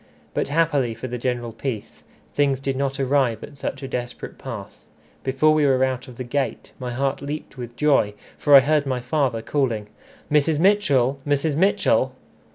But 0.33 0.47
happily 0.47 0.95
for 0.95 1.07
the 1.07 1.19
general 1.19 1.51
peace, 1.51 2.01
things 2.33 2.59
did 2.59 2.75
not 2.75 2.99
arrive 2.99 3.43
at 3.43 3.55
such 3.59 3.83
a 3.83 3.87
desperate 3.87 4.39
pass. 4.39 4.87
Before 5.23 5.53
we 5.53 5.63
were 5.63 5.83
out 5.83 6.07
of 6.07 6.17
the 6.17 6.23
gate, 6.23 6.71
my 6.79 6.91
heart 6.91 7.21
leaped 7.21 7.55
with 7.55 7.75
joy, 7.77 8.15
for 8.35 8.55
I 8.55 8.61
heard 8.61 8.87
my 8.87 8.99
father 8.99 9.43
calling, 9.43 9.89
"Mrs. 10.31 10.57
Mitchell! 10.57 11.19
Mrs. 11.23 11.55
Mitchell!" 11.55 12.15